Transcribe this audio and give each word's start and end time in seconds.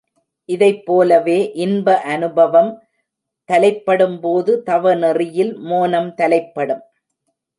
இதைப் 0.49 0.85
போலவே, 0.85 1.51
இன்ப 1.55 1.97
அநுபவம் 2.05 2.71
தலைப்படும்போது 3.49 4.51
தவ 4.61 4.93
நெறியில் 4.95 5.53
மோனம் 5.59 6.11
தலைப்படும். 6.13 6.83